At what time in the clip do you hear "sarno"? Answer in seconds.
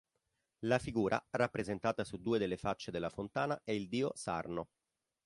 4.15-4.69